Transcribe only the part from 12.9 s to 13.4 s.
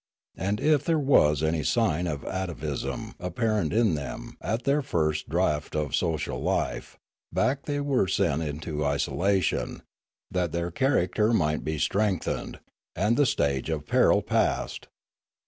and the